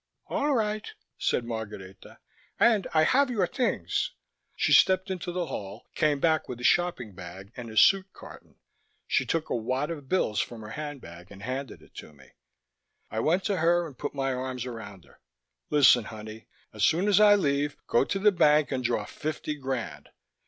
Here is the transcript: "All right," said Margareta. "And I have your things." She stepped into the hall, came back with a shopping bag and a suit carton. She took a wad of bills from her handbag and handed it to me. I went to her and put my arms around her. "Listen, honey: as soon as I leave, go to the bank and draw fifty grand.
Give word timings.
"All 0.25 0.55
right," 0.55 0.89
said 1.19 1.45
Margareta. 1.45 2.17
"And 2.59 2.87
I 2.91 3.03
have 3.03 3.29
your 3.29 3.45
things." 3.45 4.13
She 4.55 4.73
stepped 4.73 5.11
into 5.11 5.31
the 5.31 5.45
hall, 5.45 5.85
came 5.93 6.19
back 6.19 6.49
with 6.49 6.59
a 6.59 6.63
shopping 6.63 7.13
bag 7.13 7.51
and 7.55 7.69
a 7.69 7.77
suit 7.77 8.07
carton. 8.11 8.55
She 9.05 9.27
took 9.27 9.51
a 9.51 9.55
wad 9.55 9.91
of 9.91 10.09
bills 10.09 10.39
from 10.39 10.61
her 10.61 10.71
handbag 10.71 11.27
and 11.29 11.43
handed 11.43 11.83
it 11.83 11.93
to 11.97 12.13
me. 12.13 12.31
I 13.11 13.19
went 13.19 13.43
to 13.43 13.57
her 13.57 13.85
and 13.85 13.95
put 13.95 14.15
my 14.15 14.33
arms 14.33 14.65
around 14.65 15.03
her. 15.05 15.19
"Listen, 15.69 16.05
honey: 16.05 16.47
as 16.73 16.83
soon 16.83 17.07
as 17.07 17.19
I 17.19 17.35
leave, 17.35 17.77
go 17.85 18.03
to 18.03 18.17
the 18.17 18.31
bank 18.31 18.71
and 18.71 18.83
draw 18.83 19.05
fifty 19.05 19.53
grand. 19.53 20.09